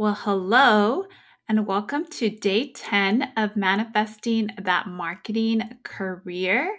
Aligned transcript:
Well, 0.00 0.14
hello, 0.14 1.06
and 1.48 1.66
welcome 1.66 2.06
to 2.06 2.30
day 2.30 2.70
10 2.70 3.32
of 3.36 3.56
Manifesting 3.56 4.48
That 4.62 4.86
Marketing 4.86 5.76
Career. 5.82 6.78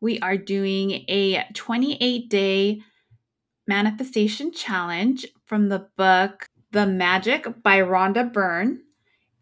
We 0.00 0.20
are 0.20 0.36
doing 0.36 1.04
a 1.08 1.48
28 1.52 2.30
day 2.30 2.80
manifestation 3.66 4.52
challenge 4.52 5.26
from 5.46 5.68
the 5.68 5.88
book 5.96 6.48
The 6.70 6.86
Magic 6.86 7.60
by 7.64 7.80
Rhonda 7.80 8.32
Byrne. 8.32 8.82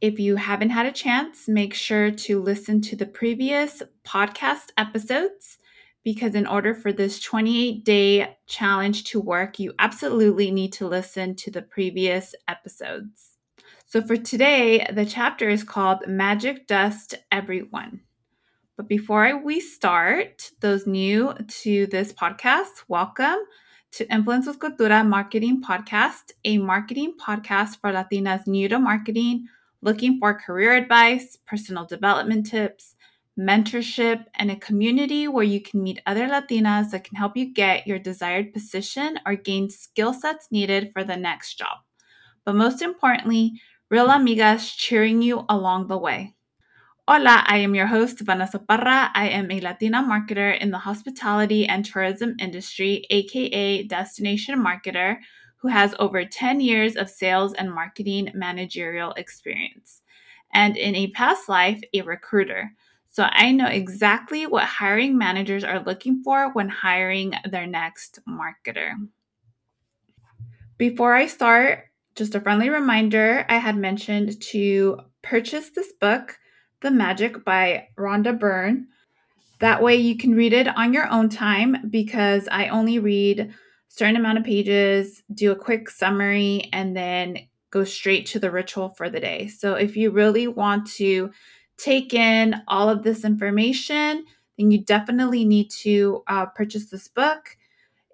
If 0.00 0.18
you 0.18 0.36
haven't 0.36 0.70
had 0.70 0.86
a 0.86 0.90
chance, 0.90 1.46
make 1.46 1.74
sure 1.74 2.10
to 2.10 2.40
listen 2.40 2.80
to 2.80 2.96
the 2.96 3.04
previous 3.04 3.82
podcast 4.06 4.70
episodes 4.78 5.58
because, 6.04 6.34
in 6.34 6.46
order 6.46 6.74
for 6.74 6.92
this 6.92 7.20
28 7.20 7.84
day 7.84 8.36
challenge 8.46 9.04
to 9.04 9.20
work, 9.20 9.58
you 9.58 9.72
absolutely 9.78 10.50
need 10.50 10.72
to 10.74 10.88
listen 10.88 11.34
to 11.36 11.50
the 11.50 11.62
previous 11.62 12.34
episodes. 12.48 13.36
So, 13.86 14.02
for 14.02 14.16
today, 14.16 14.86
the 14.92 15.06
chapter 15.06 15.48
is 15.48 15.64
called 15.64 16.06
Magic 16.06 16.66
Dust 16.66 17.14
Everyone. 17.30 18.00
But 18.76 18.88
before 18.88 19.42
we 19.42 19.60
start, 19.60 20.50
those 20.60 20.86
new 20.86 21.34
to 21.62 21.86
this 21.88 22.12
podcast, 22.12 22.84
welcome 22.88 23.38
to 23.92 24.10
Influence 24.12 24.46
with 24.46 24.58
Cultura 24.58 25.06
Marketing 25.06 25.62
Podcast, 25.62 26.32
a 26.44 26.58
marketing 26.58 27.14
podcast 27.20 27.80
for 27.80 27.92
Latinas 27.92 28.46
new 28.46 28.68
to 28.68 28.78
marketing 28.78 29.46
looking 29.82 30.18
for 30.18 30.32
career 30.32 30.74
advice, 30.74 31.36
personal 31.46 31.84
development 31.84 32.46
tips, 32.46 32.94
mentorship, 33.42 34.24
and 34.34 34.50
a 34.50 34.56
community 34.56 35.28
where 35.28 35.44
you 35.44 35.60
can 35.60 35.82
meet 35.82 36.00
other 36.06 36.28
Latinas 36.28 36.90
that 36.90 37.04
can 37.04 37.16
help 37.16 37.36
you 37.36 37.52
get 37.52 37.86
your 37.86 37.98
desired 37.98 38.52
position 38.52 39.18
or 39.26 39.34
gain 39.34 39.68
skill 39.68 40.14
sets 40.14 40.48
needed 40.50 40.90
for 40.92 41.04
the 41.04 41.16
next 41.16 41.58
job. 41.58 41.78
But 42.44 42.54
most 42.54 42.82
importantly, 42.82 43.60
real 43.90 44.08
amigas 44.08 44.74
cheering 44.76 45.22
you 45.22 45.44
along 45.48 45.88
the 45.88 45.98
way. 45.98 46.34
Hola, 47.08 47.42
I 47.46 47.58
am 47.58 47.74
your 47.74 47.88
host, 47.88 48.20
Vanessa 48.20 48.60
Parra. 48.60 49.10
I 49.14 49.28
am 49.28 49.50
a 49.50 49.60
Latina 49.60 50.02
marketer 50.02 50.56
in 50.58 50.70
the 50.70 50.78
hospitality 50.78 51.66
and 51.66 51.84
tourism 51.84 52.36
industry, 52.38 53.04
aka 53.10 53.82
destination 53.82 54.64
marketer 54.64 55.16
who 55.56 55.68
has 55.68 55.94
over 55.98 56.24
10 56.24 56.60
years 56.60 56.96
of 56.96 57.10
sales 57.10 57.54
and 57.54 57.72
marketing 57.72 58.30
managerial 58.34 59.12
experience, 59.12 60.02
and 60.52 60.76
in 60.76 60.94
a 60.94 61.10
past 61.10 61.48
life, 61.48 61.80
a 61.92 62.02
recruiter. 62.02 62.72
So 63.12 63.28
I 63.30 63.52
know 63.52 63.66
exactly 63.66 64.46
what 64.46 64.64
hiring 64.64 65.18
managers 65.18 65.64
are 65.64 65.84
looking 65.84 66.22
for 66.22 66.50
when 66.54 66.70
hiring 66.70 67.34
their 67.44 67.66
next 67.66 68.20
marketer. 68.26 68.94
Before 70.78 71.14
I 71.14 71.26
start, 71.26 71.90
just 72.16 72.34
a 72.34 72.40
friendly 72.40 72.70
reminder 72.70 73.44
I 73.50 73.58
had 73.58 73.76
mentioned 73.76 74.40
to 74.52 75.00
purchase 75.20 75.68
this 75.68 75.92
book, 76.00 76.38
The 76.80 76.90
Magic 76.90 77.44
by 77.44 77.88
Rhonda 77.98 78.38
Byrne. 78.38 78.88
That 79.58 79.82
way 79.82 79.96
you 79.96 80.16
can 80.16 80.34
read 80.34 80.54
it 80.54 80.66
on 80.66 80.94
your 80.94 81.06
own 81.10 81.28
time 81.28 81.90
because 81.90 82.48
I 82.50 82.68
only 82.68 82.98
read 82.98 83.52
certain 83.88 84.16
amount 84.16 84.38
of 84.38 84.44
pages, 84.44 85.22
do 85.34 85.52
a 85.52 85.56
quick 85.56 85.90
summary, 85.90 86.70
and 86.72 86.96
then 86.96 87.40
go 87.70 87.84
straight 87.84 88.24
to 88.28 88.38
the 88.38 88.50
ritual 88.50 88.88
for 88.88 89.10
the 89.10 89.20
day. 89.20 89.48
So 89.48 89.74
if 89.74 89.98
you 89.98 90.10
really 90.10 90.48
want 90.48 90.86
to 90.92 91.30
take 91.78 92.14
in 92.14 92.62
all 92.68 92.88
of 92.88 93.02
this 93.02 93.24
information, 93.24 94.24
then 94.58 94.70
you 94.70 94.82
definitely 94.84 95.44
need 95.44 95.70
to 95.70 96.22
uh, 96.26 96.46
purchase 96.46 96.90
this 96.90 97.08
book. 97.08 97.56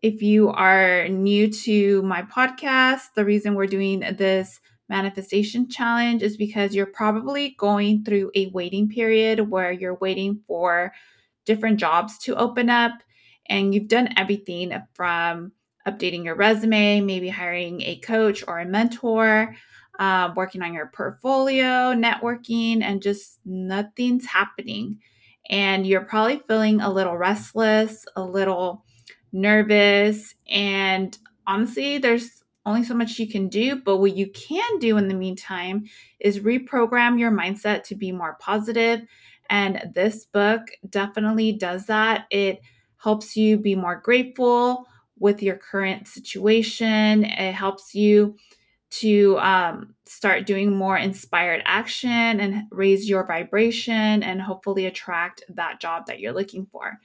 If 0.02 0.22
you 0.22 0.50
are 0.50 1.08
new 1.08 1.50
to 1.50 2.02
my 2.02 2.22
podcast, 2.22 3.14
the 3.16 3.24
reason 3.24 3.54
we're 3.54 3.66
doing 3.66 4.00
this 4.00 4.60
manifestation 4.88 5.68
challenge 5.68 6.22
is 6.22 6.36
because 6.36 6.74
you're 6.74 6.86
probably 6.86 7.54
going 7.58 8.04
through 8.04 8.30
a 8.34 8.46
waiting 8.48 8.88
period 8.88 9.50
where 9.50 9.72
you're 9.72 9.96
waiting 9.96 10.40
for 10.46 10.92
different 11.44 11.78
jobs 11.78 12.18
to 12.18 12.36
open 12.36 12.70
up 12.70 12.92
and 13.46 13.74
you've 13.74 13.88
done 13.88 14.08
everything 14.16 14.72
from 14.94 15.52
updating 15.86 16.24
your 16.24 16.34
resume, 16.34 17.00
maybe 17.00 17.28
hiring 17.28 17.80
a 17.82 17.96
coach 17.96 18.44
or 18.46 18.58
a 18.58 18.66
mentor, 18.66 19.54
uh, 19.98 20.32
working 20.36 20.62
on 20.62 20.72
your 20.72 20.86
portfolio, 20.86 21.92
networking, 21.94 22.82
and 22.82 23.02
just 23.02 23.38
nothing's 23.44 24.26
happening. 24.26 24.98
And 25.50 25.86
you're 25.86 26.04
probably 26.04 26.40
feeling 26.46 26.80
a 26.80 26.92
little 26.92 27.16
restless, 27.16 28.04
a 28.16 28.22
little 28.22 28.84
nervous. 29.32 30.34
And 30.48 31.16
honestly, 31.46 31.98
there's 31.98 32.44
only 32.66 32.84
so 32.84 32.94
much 32.94 33.18
you 33.18 33.26
can 33.26 33.48
do. 33.48 33.76
But 33.76 33.96
what 33.96 34.16
you 34.16 34.30
can 34.30 34.78
do 34.78 34.98
in 34.98 35.08
the 35.08 35.14
meantime 35.14 35.84
is 36.20 36.40
reprogram 36.40 37.18
your 37.18 37.30
mindset 37.30 37.82
to 37.84 37.94
be 37.94 38.12
more 38.12 38.36
positive. 38.40 39.00
And 39.50 39.90
this 39.94 40.26
book 40.26 40.62
definitely 40.90 41.52
does 41.52 41.86
that. 41.86 42.26
It 42.30 42.60
helps 42.98 43.36
you 43.36 43.56
be 43.56 43.74
more 43.74 43.96
grateful, 43.96 44.86
with 45.20 45.42
your 45.42 45.56
current 45.56 46.06
situation. 46.06 47.24
It 47.24 47.52
helps 47.52 47.94
you 47.94 48.36
to 48.90 49.38
um, 49.38 49.94
start 50.06 50.46
doing 50.46 50.74
more 50.74 50.96
inspired 50.96 51.62
action 51.66 52.40
and 52.40 52.64
raise 52.70 53.08
your 53.08 53.26
vibration 53.26 54.22
and 54.22 54.40
hopefully 54.40 54.86
attract 54.86 55.42
that 55.50 55.80
job 55.80 56.06
that 56.06 56.20
you're 56.20 56.32
looking 56.32 56.66
for. 56.72 56.98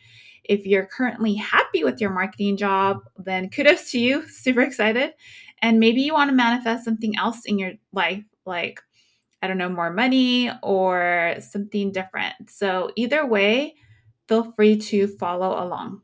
If 0.44 0.66
you're 0.66 0.86
currently 0.86 1.36
happy 1.36 1.84
with 1.84 2.02
your 2.02 2.10
marketing 2.10 2.58
job, 2.58 3.02
then 3.18 3.50
kudos 3.50 3.92
to 3.92 4.00
you. 4.00 4.28
Super 4.28 4.62
excited. 4.62 5.14
And 5.62 5.80
maybe 5.80 6.02
you 6.02 6.14
want 6.14 6.30
to 6.30 6.36
manifest 6.36 6.84
something 6.84 7.18
else 7.18 7.46
in 7.46 7.58
your 7.58 7.74
life, 7.94 8.24
like, 8.46 8.82
I 9.42 9.48
don't 9.48 9.58
know, 9.58 9.70
more 9.70 9.92
money 9.92 10.52
or 10.62 11.36
something 11.40 11.92
different. 11.92 12.34
So, 12.50 12.92
either 12.96 13.26
way, 13.26 13.76
feel 14.28 14.52
free 14.54 14.78
to 14.78 15.08
follow 15.08 15.64
along. 15.64 16.02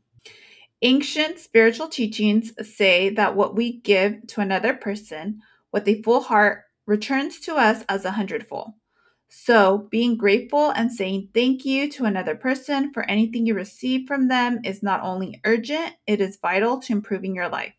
Ancient 0.82 1.38
spiritual 1.38 1.88
teachings 1.88 2.52
say 2.66 3.10
that 3.10 3.36
what 3.36 3.54
we 3.54 3.80
give 3.80 4.26
to 4.28 4.40
another 4.40 4.72
person 4.72 5.42
with 5.72 5.86
a 5.88 6.02
full 6.02 6.20
heart 6.20 6.64
returns 6.86 7.40
to 7.40 7.54
us 7.54 7.84
as 7.88 8.04
a 8.04 8.12
hundredfold. 8.12 8.72
So, 9.28 9.86
being 9.90 10.16
grateful 10.16 10.70
and 10.70 10.92
saying 10.92 11.28
thank 11.32 11.64
you 11.64 11.88
to 11.92 12.04
another 12.04 12.34
person 12.34 12.92
for 12.92 13.04
anything 13.04 13.46
you 13.46 13.54
receive 13.54 14.08
from 14.08 14.26
them 14.26 14.58
is 14.64 14.82
not 14.82 15.02
only 15.02 15.40
urgent, 15.44 15.94
it 16.06 16.20
is 16.20 16.38
vital 16.42 16.80
to 16.80 16.92
improving 16.92 17.36
your 17.36 17.48
life. 17.48 17.74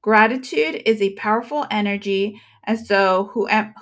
Gratitude 0.00 0.80
is 0.86 1.02
a 1.02 1.14
powerful 1.14 1.66
energy, 1.72 2.40
and 2.62 2.78
so 2.78 3.32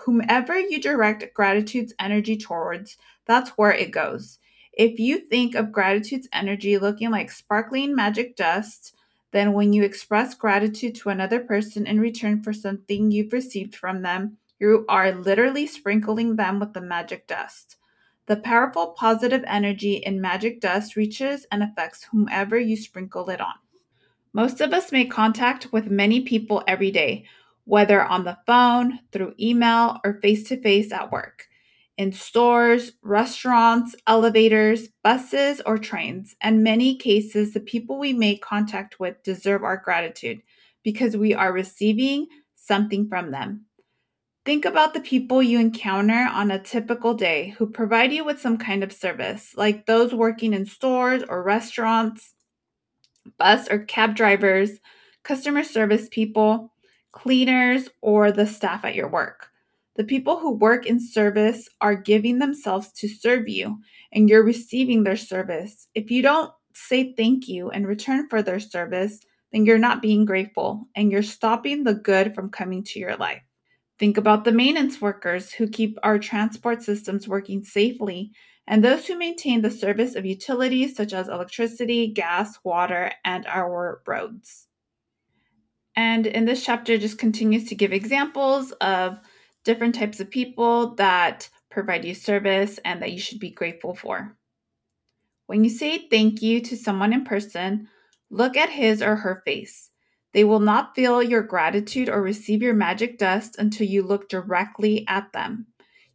whomever 0.04 0.58
you 0.58 0.80
direct 0.80 1.34
gratitude's 1.34 1.92
energy 2.00 2.38
towards, 2.38 2.96
that's 3.26 3.50
where 3.50 3.72
it 3.72 3.90
goes. 3.90 4.38
If 4.72 4.98
you 4.98 5.18
think 5.18 5.54
of 5.54 5.72
gratitude's 5.72 6.28
energy 6.32 6.78
looking 6.78 7.10
like 7.10 7.30
sparkling 7.30 7.94
magic 7.94 8.36
dust, 8.36 8.95
then 9.36 9.52
when 9.52 9.72
you 9.74 9.82
express 9.82 10.34
gratitude 10.34 10.94
to 10.94 11.10
another 11.10 11.40
person 11.40 11.86
in 11.86 12.00
return 12.00 12.42
for 12.42 12.52
something 12.52 13.10
you've 13.10 13.32
received 13.32 13.76
from 13.76 14.00
them, 14.00 14.38
you 14.58 14.86
are 14.88 15.12
literally 15.12 15.66
sprinkling 15.66 16.36
them 16.36 16.58
with 16.58 16.72
the 16.72 16.80
magic 16.80 17.26
dust. 17.26 17.76
The 18.26 18.36
powerful 18.36 18.88
positive 18.98 19.44
energy 19.46 19.96
in 19.96 20.20
magic 20.20 20.60
dust 20.60 20.96
reaches 20.96 21.46
and 21.52 21.62
affects 21.62 22.04
whomever 22.04 22.58
you 22.58 22.76
sprinkle 22.76 23.28
it 23.28 23.40
on. 23.40 23.54
Most 24.32 24.62
of 24.62 24.72
us 24.72 24.90
make 24.90 25.10
contact 25.10 25.72
with 25.72 25.90
many 25.90 26.22
people 26.22 26.64
every 26.66 26.90
day, 26.90 27.26
whether 27.64 28.02
on 28.02 28.24
the 28.24 28.38
phone, 28.46 29.00
through 29.12 29.34
email, 29.38 30.00
or 30.02 30.18
face 30.22 30.44
to 30.44 30.60
face 30.60 30.90
at 30.92 31.12
work 31.12 31.46
in 31.98 32.12
stores, 32.12 32.92
restaurants, 33.02 33.94
elevators, 34.06 34.88
buses, 35.02 35.62
or 35.64 35.78
trains. 35.78 36.36
And 36.40 36.62
many 36.62 36.96
cases, 36.96 37.52
the 37.52 37.60
people 37.60 37.98
we 37.98 38.12
make 38.12 38.42
contact 38.42 39.00
with 39.00 39.22
deserve 39.22 39.64
our 39.64 39.76
gratitude 39.78 40.42
because 40.82 41.16
we 41.16 41.34
are 41.34 41.52
receiving 41.52 42.26
something 42.54 43.08
from 43.08 43.30
them. 43.30 43.66
Think 44.44 44.64
about 44.64 44.94
the 44.94 45.00
people 45.00 45.42
you 45.42 45.58
encounter 45.58 46.28
on 46.30 46.52
a 46.52 46.62
typical 46.62 47.14
day 47.14 47.54
who 47.58 47.66
provide 47.66 48.12
you 48.12 48.24
with 48.24 48.40
some 48.40 48.58
kind 48.58 48.84
of 48.84 48.92
service, 48.92 49.54
like 49.56 49.86
those 49.86 50.14
working 50.14 50.52
in 50.52 50.66
stores 50.66 51.24
or 51.28 51.42
restaurants, 51.42 52.34
bus 53.38 53.68
or 53.68 53.80
cab 53.80 54.14
drivers, 54.14 54.78
customer 55.24 55.64
service 55.64 56.08
people, 56.10 56.72
cleaners, 57.10 57.88
or 58.00 58.30
the 58.30 58.46
staff 58.46 58.84
at 58.84 58.94
your 58.94 59.08
work. 59.08 59.48
The 59.96 60.04
people 60.04 60.38
who 60.38 60.52
work 60.52 60.86
in 60.86 61.00
service 61.00 61.68
are 61.80 61.94
giving 61.94 62.38
themselves 62.38 62.92
to 62.92 63.08
serve 63.08 63.48
you, 63.48 63.78
and 64.12 64.28
you're 64.28 64.44
receiving 64.44 65.04
their 65.04 65.16
service. 65.16 65.88
If 65.94 66.10
you 66.10 66.22
don't 66.22 66.50
say 66.74 67.14
thank 67.14 67.48
you 67.48 67.70
in 67.70 67.86
return 67.86 68.28
for 68.28 68.42
their 68.42 68.60
service, 68.60 69.20
then 69.52 69.64
you're 69.64 69.78
not 69.78 70.02
being 70.02 70.24
grateful 70.24 70.86
and 70.94 71.10
you're 71.10 71.22
stopping 71.22 71.84
the 71.84 71.94
good 71.94 72.34
from 72.34 72.50
coming 72.50 72.84
to 72.84 72.98
your 72.98 73.16
life. 73.16 73.42
Think 73.98 74.18
about 74.18 74.44
the 74.44 74.52
maintenance 74.52 75.00
workers 75.00 75.52
who 75.52 75.66
keep 75.66 75.96
our 76.02 76.18
transport 76.18 76.82
systems 76.82 77.26
working 77.26 77.64
safely 77.64 78.32
and 78.66 78.84
those 78.84 79.06
who 79.06 79.16
maintain 79.16 79.62
the 79.62 79.70
service 79.70 80.14
of 80.14 80.26
utilities 80.26 80.94
such 80.96 81.14
as 81.14 81.28
electricity, 81.28 82.08
gas, 82.08 82.58
water, 82.64 83.12
and 83.24 83.46
our 83.46 84.02
roads. 84.06 84.66
And 85.94 86.26
in 86.26 86.44
this 86.44 86.62
chapter, 86.62 86.98
just 86.98 87.18
continues 87.18 87.64
to 87.68 87.74
give 87.74 87.92
examples 87.92 88.72
of 88.72 89.18
different 89.66 89.96
types 89.96 90.20
of 90.20 90.30
people 90.30 90.94
that 90.94 91.50
provide 91.70 92.04
you 92.04 92.14
service 92.14 92.78
and 92.84 93.02
that 93.02 93.12
you 93.12 93.18
should 93.18 93.40
be 93.40 93.50
grateful 93.50 93.94
for. 93.94 94.36
When 95.46 95.64
you 95.64 95.70
say 95.70 96.08
thank 96.08 96.40
you 96.40 96.60
to 96.62 96.76
someone 96.76 97.12
in 97.12 97.24
person, 97.24 97.88
look 98.30 98.56
at 98.56 98.70
his 98.70 99.02
or 99.02 99.16
her 99.16 99.42
face. 99.44 99.90
They 100.32 100.44
will 100.44 100.60
not 100.60 100.94
feel 100.94 101.22
your 101.22 101.42
gratitude 101.42 102.08
or 102.08 102.22
receive 102.22 102.62
your 102.62 102.74
magic 102.74 103.18
dust 103.18 103.56
until 103.58 103.86
you 103.86 104.02
look 104.02 104.28
directly 104.28 105.04
at 105.08 105.32
them. 105.32 105.66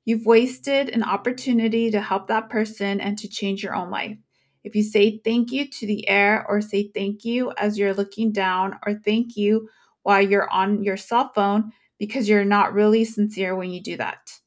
You've 0.05 0.25
wasted 0.25 0.89
an 0.89 1.03
opportunity 1.03 1.91
to 1.91 2.01
help 2.01 2.27
that 2.27 2.49
person 2.49 2.99
and 2.99 3.17
to 3.19 3.27
change 3.27 3.63
your 3.63 3.75
own 3.75 3.91
life. 3.91 4.17
If 4.63 4.75
you 4.75 4.83
say 4.83 5.19
thank 5.23 5.51
you 5.51 5.67
to 5.67 5.87
the 5.87 6.07
air 6.07 6.45
or 6.47 6.61
say 6.61 6.91
thank 6.93 7.25
you 7.25 7.51
as 7.57 7.77
you're 7.77 7.93
looking 7.93 8.31
down 8.31 8.79
or 8.85 8.95
thank 8.95 9.35
you 9.35 9.69
while 10.03 10.21
you're 10.21 10.49
on 10.49 10.83
your 10.83 10.97
cell 10.97 11.31
phone 11.33 11.71
because 12.01 12.27
you're 12.27 12.43
not 12.43 12.73
really 12.73 13.05
sincere 13.05 13.55
when 13.55 13.69
you 13.69 13.79
do 13.79 13.95
that. 13.95 14.39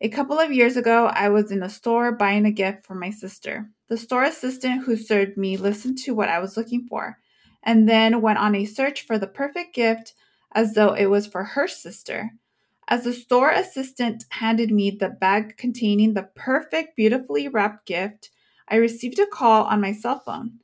A 0.00 0.08
couple 0.08 0.38
of 0.38 0.52
years 0.52 0.76
ago, 0.76 1.06
I 1.06 1.30
was 1.30 1.50
in 1.50 1.64
a 1.64 1.68
store 1.68 2.12
buying 2.12 2.46
a 2.46 2.52
gift 2.52 2.86
for 2.86 2.94
my 2.94 3.10
sister. 3.10 3.68
The 3.88 3.96
store 3.96 4.22
assistant 4.22 4.84
who 4.84 4.94
served 4.94 5.36
me 5.36 5.56
listened 5.56 5.98
to 6.04 6.14
what 6.14 6.28
I 6.28 6.38
was 6.38 6.56
looking 6.56 6.86
for 6.88 7.18
and 7.64 7.88
then 7.88 8.22
went 8.22 8.38
on 8.38 8.54
a 8.54 8.64
search 8.64 9.04
for 9.04 9.18
the 9.18 9.26
perfect 9.26 9.74
gift 9.74 10.14
as 10.54 10.74
though 10.74 10.92
it 10.92 11.06
was 11.06 11.26
for 11.26 11.42
her 11.42 11.66
sister. 11.66 12.30
As 12.86 13.02
the 13.02 13.12
store 13.12 13.50
assistant 13.50 14.22
handed 14.30 14.70
me 14.70 14.92
the 14.92 15.08
bag 15.08 15.56
containing 15.56 16.14
the 16.14 16.30
perfect, 16.36 16.94
beautifully 16.94 17.48
wrapped 17.48 17.84
gift, 17.84 18.30
I 18.68 18.76
received 18.76 19.18
a 19.18 19.26
call 19.26 19.64
on 19.64 19.80
my 19.80 19.92
cell 19.92 20.20
phone. 20.20 20.60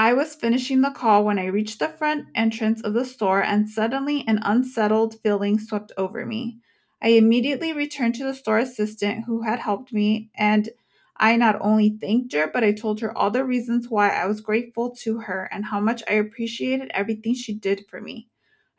I 0.00 0.14
was 0.14 0.34
finishing 0.34 0.80
the 0.80 0.92
call 0.92 1.26
when 1.26 1.38
I 1.38 1.44
reached 1.44 1.78
the 1.78 1.88
front 1.88 2.28
entrance 2.34 2.80
of 2.80 2.94
the 2.94 3.04
store, 3.04 3.42
and 3.42 3.68
suddenly 3.68 4.24
an 4.26 4.40
unsettled 4.42 5.20
feeling 5.20 5.58
swept 5.58 5.92
over 5.98 6.24
me. 6.24 6.56
I 7.02 7.08
immediately 7.08 7.74
returned 7.74 8.14
to 8.14 8.24
the 8.24 8.32
store 8.32 8.58
assistant 8.60 9.26
who 9.26 9.42
had 9.42 9.58
helped 9.58 9.92
me, 9.92 10.30
and 10.34 10.70
I 11.18 11.36
not 11.36 11.58
only 11.60 11.90
thanked 11.90 12.32
her, 12.32 12.46
but 12.50 12.64
I 12.64 12.72
told 12.72 13.00
her 13.00 13.16
all 13.16 13.30
the 13.30 13.44
reasons 13.44 13.90
why 13.90 14.08
I 14.08 14.24
was 14.24 14.40
grateful 14.40 14.90
to 15.02 15.18
her 15.18 15.50
and 15.52 15.66
how 15.66 15.80
much 15.80 16.02
I 16.08 16.14
appreciated 16.14 16.90
everything 16.94 17.34
she 17.34 17.52
did 17.52 17.84
for 17.86 18.00
me. 18.00 18.30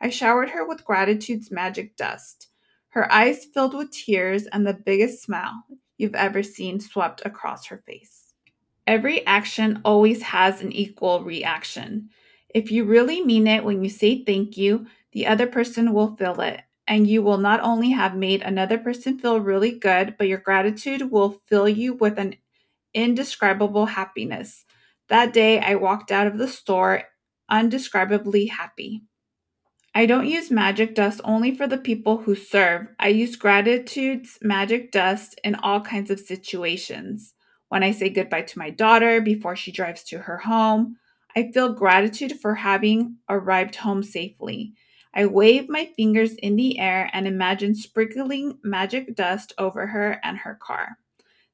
I 0.02 0.10
showered 0.10 0.50
her 0.50 0.68
with 0.68 0.86
gratitude's 0.86 1.52
magic 1.52 1.96
dust. 1.98 2.48
Her 2.90 3.14
eyes 3.14 3.46
filled 3.46 3.76
with 3.76 3.92
tears, 3.92 4.48
and 4.48 4.66
the 4.66 4.74
biggest 4.74 5.22
smile 5.22 5.66
you've 6.00 6.16
ever 6.16 6.42
seen 6.42 6.80
swept 6.80 7.22
across 7.24 7.68
her 7.68 7.78
face. 7.78 8.21
Every 8.88 9.26
action 9.26 9.82
always 9.86 10.22
has 10.24 10.62
an 10.62 10.72
equal 10.72 11.24
reaction. 11.24 12.10
If 12.54 12.72
you 12.72 12.84
really 12.84 13.24
mean 13.24 13.48
it 13.48 13.64
when 13.64 13.84
you 13.84 13.90
say 13.90 14.24
thank 14.24 14.58
you, 14.58 14.88
the 15.14 15.28
other 15.28 15.48
person 15.48 15.94
will 15.94 16.16
feel 16.16 16.42
it. 16.42 16.62
And 16.88 17.08
you 17.08 17.22
will 17.22 17.38
not 17.38 17.62
only 17.62 17.92
have 17.92 18.16
made 18.16 18.42
another 18.42 18.78
person 18.78 19.18
feel 19.20 19.40
really 19.40 19.72
good, 19.72 20.16
but 20.18 20.28
your 20.28 20.40
gratitude 20.40 21.12
will 21.12 21.42
fill 21.48 21.70
you 21.70 21.94
with 21.94 22.18
an 22.18 22.36
indescribable 22.94 23.88
happiness. 23.88 24.66
That 25.10 25.34
day, 25.34 25.60
I 25.60 25.76
walked 25.76 26.12
out 26.12 26.28
of 26.28 26.38
the 26.38 26.48
store 26.48 27.04
undescribably 27.50 28.50
happy. 28.50 29.04
I 29.94 30.06
don't 30.06 30.28
use 30.28 30.52
magic 30.52 30.96
dust 30.96 31.22
only 31.24 31.56
for 31.56 31.68
the 31.68 31.78
people 31.78 32.20
who 32.20 32.36
serve. 32.36 32.88
I 33.00 33.10
use 33.10 33.36
gratitude's 33.36 34.38
magic 34.42 34.92
dust 34.92 35.40
in 35.44 35.56
all 35.56 35.82
kinds 35.82 36.10
of 36.10 36.20
situations. 36.20 37.34
When 37.72 37.84
I 37.84 37.92
say 37.94 38.10
goodbye 38.10 38.42
to 38.42 38.60
my 38.60 38.70
daughter 38.70 39.22
before 39.22 39.56
she 39.56 39.72
drives 39.72 40.04
to 40.04 40.18
her 40.18 40.40
home, 40.40 40.98
I 41.38 41.54
feel 41.54 41.72
gratitude 41.72 42.38
for 42.38 42.56
having 42.56 43.16
arrived 43.30 43.78
home 43.78 44.04
safely. 44.04 44.74
I 45.14 45.26
wave 45.28 45.70
my 45.70 45.86
fingers 45.96 46.34
in 46.34 46.58
the 46.58 46.80
air 46.80 47.10
and 47.14 47.26
imagine 47.26 47.74
sprinkling 47.76 48.58
magic 48.62 49.16
dust 49.16 49.54
over 49.58 49.88
her 49.88 50.20
and 50.22 50.40
her 50.40 50.56
car. 50.56 50.98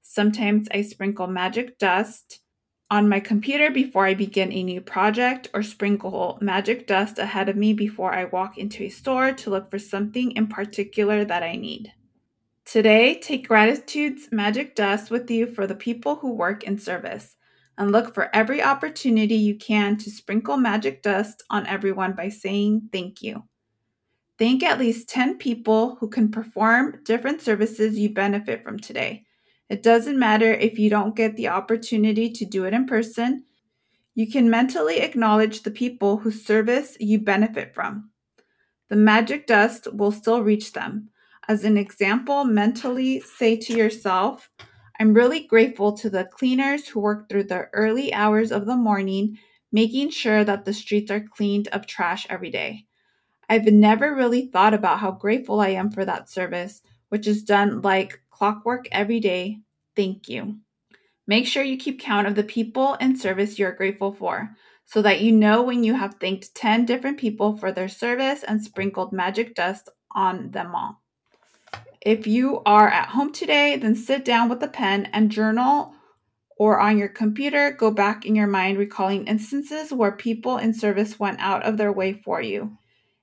Sometimes 0.02 0.68
I 0.74 0.82
sprinkle 0.82 1.28
magic 1.28 1.78
dust 1.78 2.40
on 2.90 3.08
my 3.08 3.20
computer 3.20 3.70
before 3.70 4.08
I 4.08 4.16
begin 4.16 4.52
a 4.52 4.64
new 4.64 4.82
project 4.82 5.52
or 5.54 5.62
sprinkle 5.62 6.40
magic 6.42 6.88
dust 6.88 7.20
ahead 7.20 7.48
of 7.48 7.56
me 7.56 7.74
before 7.74 8.12
I 8.16 8.26
walk 8.26 8.58
into 8.58 8.86
a 8.86 8.90
store 8.90 9.34
to 9.34 9.52
look 9.52 9.70
for 9.70 9.78
something 9.78 10.32
in 10.32 10.48
particular 10.48 11.24
that 11.26 11.44
I 11.44 11.58
need. 11.58 11.94
Today, 12.68 13.18
take 13.18 13.48
gratitude's 13.48 14.28
magic 14.30 14.76
dust 14.76 15.10
with 15.10 15.32
you 15.32 15.48
for 15.48 15.66
the 15.66 15.74
people 15.74 16.16
who 16.18 16.34
work 16.34 16.66
in 16.66 16.78
service 16.78 17.38
and 17.78 17.94
look 17.94 18.14
for 18.14 18.30
every 18.36 18.62
opportunity 18.62 19.36
you 19.36 19.56
can 19.56 19.96
to 19.96 20.12
sprinkle 20.12 20.58
magic 20.58 21.02
dust 21.02 21.44
on 21.50 21.66
everyone 21.66 22.12
by 22.12 22.28
saying 22.28 22.90
thank 22.92 23.22
you. 23.22 23.46
Thank 24.38 24.64
at 24.64 24.80
least 24.80 25.08
10 25.08 25.38
people 25.38 25.96
who 25.96 26.10
can 26.10 26.30
perform 26.30 27.00
different 27.06 27.40
services 27.40 27.98
you 27.98 28.10
benefit 28.10 28.66
from 28.66 28.78
today. 28.78 29.24
It 29.70 29.82
doesn't 29.82 30.20
matter 30.20 30.52
if 30.52 30.78
you 30.78 30.90
don't 30.90 31.16
get 31.16 31.38
the 31.38 31.48
opportunity 31.48 32.30
to 32.32 32.44
do 32.44 32.66
it 32.66 32.74
in 32.74 32.86
person. 32.86 33.46
You 34.14 34.30
can 34.30 34.50
mentally 34.50 35.00
acknowledge 35.00 35.64
the 35.64 35.72
people 35.72 36.18
whose 36.18 36.46
service 36.46 36.98
you 37.00 37.20
benefit 37.20 37.74
from. 37.74 38.10
The 38.90 38.98
magic 38.98 39.48
dust 39.48 39.88
will 39.94 40.12
still 40.12 40.44
reach 40.44 40.74
them. 40.74 41.12
As 41.50 41.64
an 41.64 41.78
example, 41.78 42.44
mentally 42.44 43.22
say 43.22 43.56
to 43.56 43.74
yourself, 43.74 44.50
I'm 45.00 45.14
really 45.14 45.48
grateful 45.48 45.94
to 45.94 46.10
the 46.10 46.26
cleaners 46.26 46.90
who 46.90 47.00
work 47.00 47.30
through 47.30 47.46
the 47.46 47.70
early 47.72 48.14
hours 48.14 48.52
of 48.52 48.66
the 48.66 48.76
morning, 48.76 49.38
making 49.72 50.10
sure 50.10 50.44
that 50.44 50.66
the 50.66 50.74
streets 50.74 51.10
are 51.10 51.22
cleaned 51.22 51.70
of 51.70 51.88
trash 51.88 52.28
every 52.30 52.50
day. 52.50 52.86
I've 53.48 53.66
never 53.66 54.14
really 54.14 54.48
thought 54.48 54.74
about 54.74 55.00
how 55.00 55.12
grateful 55.12 55.62
I 55.62 55.70
am 55.70 55.90
for 55.90 56.04
that 56.04 56.30
service, 56.30 56.82
which 57.10 57.28
is 57.28 57.44
done 57.44 57.82
like 57.82 58.20
clockwork 58.30 58.88
every 58.92 59.22
day. 59.22 59.60
Thank 59.96 60.28
you. 60.28 60.58
Make 61.28 61.48
sure 61.48 61.64
you 61.64 61.78
keep 61.78 62.02
count 62.02 62.28
of 62.28 62.36
the 62.36 62.44
people 62.44 62.98
and 63.00 63.18
service 63.18 63.58
you're 63.58 63.72
grateful 63.72 64.12
for 64.12 64.56
so 64.86 65.02
that 65.02 65.22
you 65.22 65.32
know 65.32 65.64
when 65.64 65.86
you 65.86 65.94
have 65.94 66.16
thanked 66.16 66.56
10 66.56 66.86
different 66.86 67.18
people 67.18 67.56
for 67.56 67.72
their 67.72 67.90
service 67.90 68.44
and 68.44 68.62
sprinkled 68.62 69.14
magic 69.14 69.56
dust 69.56 69.90
on 70.14 70.52
them 70.52 70.76
all. 70.76 71.02
If 72.08 72.26
you 72.26 72.62
are 72.66 72.88
at 72.88 73.10
home 73.10 73.34
today, 73.34 73.76
then 73.76 73.94
sit 73.94 74.24
down 74.24 74.48
with 74.48 74.64
a 74.64 74.70
pen 74.70 75.10
and 75.12 75.30
journal 75.30 75.94
or 76.56 76.80
on 76.80 76.98
your 76.98 77.10
computer, 77.10 77.72
go 77.72 77.92
back 77.92 78.26
in 78.26 78.34
your 78.34 78.48
mind 78.48 78.78
recalling 78.78 79.28
instances 79.28 79.92
where 79.92 80.14
people 80.14 80.58
in 80.58 80.74
service 80.74 81.20
went 81.20 81.42
out 81.42 81.64
of 81.64 81.76
their 81.76 81.92
way 81.92 82.14
for 82.14 82.42
you. 82.42 82.78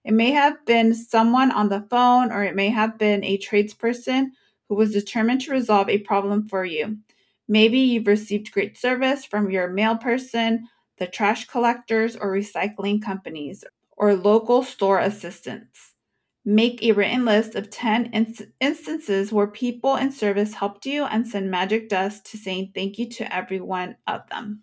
It 0.04 0.12
may 0.12 0.32
have 0.32 0.66
been 0.66 0.94
someone 0.94 1.50
on 1.50 1.70
the 1.70 1.86
phone, 1.88 2.30
or 2.30 2.44
it 2.44 2.54
may 2.54 2.68
have 2.68 2.98
been 2.98 3.24
a 3.24 3.38
tradesperson 3.38 4.32
who 4.68 4.74
was 4.74 4.92
determined 4.92 5.40
to 5.40 5.52
resolve 5.52 5.88
a 5.88 6.00
problem 6.00 6.46
for 6.46 6.66
you. 6.66 6.98
Maybe 7.48 7.78
you've 7.78 8.06
received 8.06 8.52
great 8.52 8.76
service 8.76 9.24
from 9.24 9.50
your 9.50 9.66
mail 9.66 9.96
person, 9.96 10.68
the 10.98 11.06
trash 11.06 11.46
collectors, 11.46 12.16
or 12.16 12.30
recycling 12.30 13.02
companies, 13.02 13.64
or 13.96 14.14
local 14.14 14.62
store 14.62 14.98
assistants. 14.98 15.93
Make 16.44 16.82
a 16.82 16.92
written 16.92 17.24
list 17.24 17.54
of 17.54 17.70
10 17.70 18.10
inst- 18.12 18.42
instances 18.60 19.32
where 19.32 19.46
people 19.46 19.96
in 19.96 20.12
service 20.12 20.54
helped 20.54 20.84
you 20.84 21.04
and 21.04 21.26
send 21.26 21.50
magic 21.50 21.88
dust 21.88 22.26
to 22.26 22.36
saying 22.36 22.72
thank 22.74 22.98
you 22.98 23.08
to 23.10 23.34
every 23.34 23.60
one 23.60 23.96
of 24.06 24.28
them. 24.28 24.62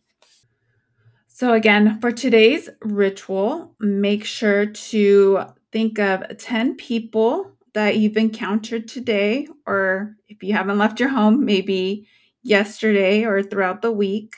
So, 1.28 1.54
again, 1.54 2.00
for 2.00 2.12
today's 2.12 2.70
ritual, 2.82 3.74
make 3.80 4.26
sure 4.26 4.68
to 4.68 5.46
think 5.72 5.98
of 5.98 6.38
10 6.38 6.76
people 6.76 7.52
that 7.74 7.98
you've 7.98 8.18
encountered 8.18 8.88
today, 8.88 9.48
or 9.66 10.18
if 10.28 10.44
you 10.44 10.54
haven't 10.54 10.78
left 10.78 11.00
your 11.00 11.10
home, 11.10 11.46
maybe 11.46 12.08
yesterday 12.44 13.24
or 13.24 13.42
throughout 13.42 13.82
the 13.82 13.92
week, 13.92 14.36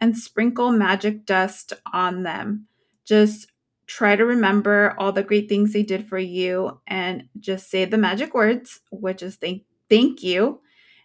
and 0.00 0.16
sprinkle 0.16 0.70
magic 0.70 1.26
dust 1.26 1.72
on 1.92 2.22
them. 2.22 2.66
Just 3.04 3.50
try 3.86 4.16
to 4.16 4.24
remember 4.24 4.94
all 4.98 5.12
the 5.12 5.22
great 5.22 5.48
things 5.48 5.72
they 5.72 5.82
did 5.82 6.08
for 6.08 6.18
you 6.18 6.80
and 6.86 7.28
just 7.38 7.70
say 7.70 7.84
the 7.84 7.98
magic 7.98 8.34
words, 8.34 8.80
which 8.90 9.22
is 9.22 9.36
thank, 9.36 9.62
thank 9.88 10.22
you, 10.22 10.60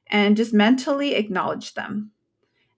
and 0.08 0.36
just 0.36 0.54
mentally 0.54 1.16
acknowledge 1.16 1.74
them 1.74 2.12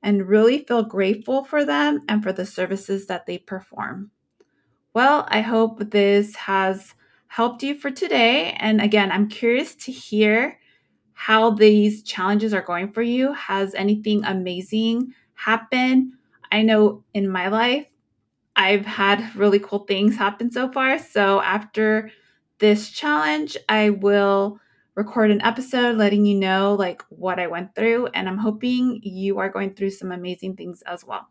and 0.02 0.28
really 0.28 0.60
feel 0.60 0.84
grateful 0.84 1.46
for 1.46 1.64
them 1.64 2.02
and 2.10 2.22
for 2.22 2.34
the 2.34 2.46
services 2.46 3.08
that 3.08 3.26
they 3.26 3.38
perform. 3.38 4.12
Well, 4.94 5.26
I 5.30 5.42
hope 5.42 5.90
this 5.90 6.36
has 6.36 6.94
helped 7.28 7.64
you 7.64 7.74
for 7.74 7.90
today. 7.90 8.56
And 8.60 8.82
again, 8.82 9.12
I'm 9.12 9.28
curious 9.28 9.74
to 9.76 9.92
hear 9.92 10.60
how 11.14 11.52
these 11.52 12.04
challenges 12.04 12.54
are 12.54 12.62
going 12.62 12.92
for 12.92 13.02
you. 13.02 13.34
Has 13.34 13.74
anything 13.74 14.24
amazing 14.26 15.14
happened? 15.34 16.14
I 16.52 16.62
know 16.62 17.04
in 17.14 17.28
my 17.30 17.48
life, 17.48 17.88
I've 18.56 18.86
had 18.86 19.36
really 19.36 19.60
cool 19.60 19.80
things 19.80 20.16
happen 20.16 20.52
so 20.52 20.72
far. 20.72 21.00
So 21.00 21.42
after 21.42 22.12
this 22.60 22.90
challenge, 22.90 23.58
I 23.68 23.90
will 23.90 24.60
record 24.96 25.32
an 25.32 25.42
episode 25.42 25.98
letting 25.98 26.26
you 26.26 26.36
know 26.36 26.76
like 26.76 27.02
what 27.10 27.40
I 27.40 27.48
went 27.48 27.74
through 27.74 28.08
and 28.08 28.30
I'm 28.30 28.38
hoping 28.38 29.00
you 29.02 29.40
are 29.40 29.50
going 29.50 29.74
through 29.74 29.90
some 29.90 30.12
amazing 30.12 30.56
things 30.56 30.84
as 30.86 31.04
well. 31.04 31.28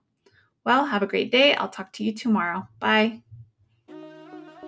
Well, 0.65 0.85
have 0.85 1.03
a 1.03 1.07
great 1.07 1.31
day. 1.31 1.55
I'll 1.55 1.69
talk 1.69 1.93
to 1.95 2.05
you 2.05 2.13
tomorrow. 2.13 2.67
Bye. 2.81 3.23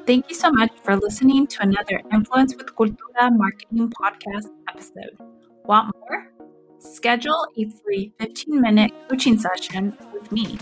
Thank 0.06 0.28
you 0.28 0.34
so 0.34 0.50
much 0.50 0.70
for 0.82 0.96
listening 0.96 1.46
to 1.46 1.62
another 1.62 2.00
Influence 2.12 2.54
with 2.54 2.66
Cultura 2.76 3.36
Marketing 3.36 3.90
Podcast 3.90 4.50
episode. 4.68 5.16
Want 5.64 5.94
more? 5.96 6.30
Schedule 6.78 7.46
a 7.56 7.70
free 7.70 8.12
15 8.20 8.60
minute 8.60 8.92
coaching 9.08 9.38
session 9.38 9.96
with 10.12 10.30
me 10.30 10.58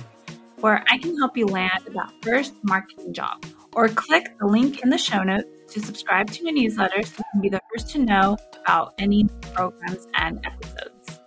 where 0.62 0.84
I 0.88 0.96
can 0.96 1.16
help 1.18 1.36
you 1.36 1.46
land 1.46 1.88
that 1.92 2.12
first 2.22 2.54
marketing 2.62 3.12
job. 3.12 3.44
Or 3.74 3.88
click 3.88 4.38
the 4.38 4.46
link 4.46 4.82
in 4.82 4.90
the 4.90 4.98
show 4.98 5.22
notes 5.22 5.48
to 5.74 5.80
subscribe 5.80 6.30
to 6.30 6.44
my 6.44 6.50
newsletter 6.50 7.02
so 7.02 7.14
you 7.18 7.24
can 7.32 7.40
be 7.40 7.48
the 7.48 7.60
first 7.72 7.90
to 7.90 7.98
know 7.98 8.36
about 8.62 8.94
any 8.98 9.28
programs 9.54 10.06
and 10.14 10.44
episodes. 10.46 11.18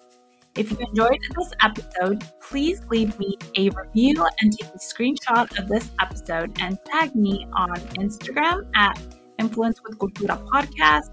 If 0.55 0.71
you 0.71 0.77
enjoyed 0.77 1.19
this 1.35 1.51
episode, 1.61 2.23
please 2.41 2.81
leave 2.89 3.19
me 3.19 3.35
a 3.57 3.69
review 3.71 4.25
and 4.41 4.57
take 4.57 4.69
a 4.69 4.77
screenshot 4.77 5.59
of 5.59 5.67
this 5.67 5.89
episode 5.99 6.57
and 6.61 6.77
tag 6.85 7.13
me 7.13 7.45
on 7.53 7.75
Instagram 7.99 8.69
at 8.73 8.97
Influence 9.37 9.81
with 9.83 9.99
Cultura 9.99 10.41
Podcast 10.47 11.11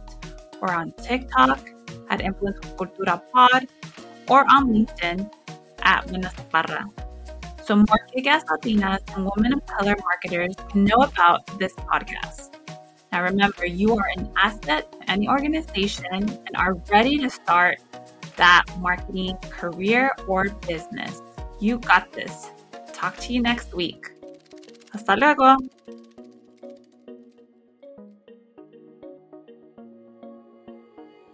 or 0.61 0.73
on 0.73 0.93
TikTok 0.93 1.59
at 2.09 2.21
Influence 2.21 2.59
with 2.62 2.76
Cultura 2.76 3.21
Pod 3.33 3.67
or 4.29 4.45
on 4.49 4.69
LinkedIn 4.69 5.29
at 5.83 6.07
Vanessa 6.07 6.43
Parra. 6.43 6.87
So 7.64 7.76
more 7.76 7.99
kick-ass 8.12 8.45
Latinas 8.45 9.00
and 9.14 9.31
women 9.37 9.52
of 9.52 9.66
color 9.66 9.95
marketers 10.02 10.54
can 10.69 10.85
know 10.85 11.02
about 11.02 11.47
this 11.59 11.73
podcast. 11.75 12.57
Now 13.12 13.23
remember, 13.23 13.66
you 13.66 13.95
are 13.97 14.09
an 14.16 14.33
asset 14.37 14.90
to 14.92 15.11
any 15.11 15.28
organization 15.28 16.07
and 16.12 16.50
are 16.57 16.75
ready 16.90 17.19
to 17.19 17.31
start 17.31 17.78
that 18.37 18.64
marketing 18.78 19.37
career 19.50 20.11
or 20.26 20.49
business. 20.66 21.21
You 21.61 21.78
got 21.78 22.12
this. 22.12 22.50
Talk 22.92 23.16
to 23.19 23.33
you 23.33 23.42
next 23.42 23.75
week. 23.75 24.11
Hasta 24.92 25.14
luego. 25.16 25.57